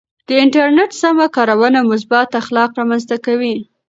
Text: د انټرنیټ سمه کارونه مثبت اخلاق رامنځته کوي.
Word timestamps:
د 0.27 0.29
انټرنیټ 0.43 0.91
سمه 1.01 1.25
کارونه 1.35 1.79
مثبت 1.91 2.29
اخلاق 2.41 2.69
رامنځته 2.79 3.17
کوي. 3.25 3.55